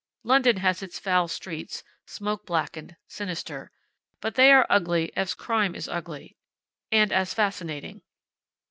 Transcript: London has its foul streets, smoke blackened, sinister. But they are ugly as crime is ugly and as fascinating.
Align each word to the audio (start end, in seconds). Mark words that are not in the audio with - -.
London 0.23 0.57
has 0.57 0.81
its 0.81 0.97
foul 0.97 1.27
streets, 1.27 1.83
smoke 2.07 2.43
blackened, 2.43 2.95
sinister. 3.07 3.71
But 4.19 4.33
they 4.33 4.51
are 4.51 4.65
ugly 4.67 5.15
as 5.15 5.35
crime 5.35 5.75
is 5.75 5.87
ugly 5.87 6.35
and 6.91 7.13
as 7.13 7.35
fascinating. 7.35 8.01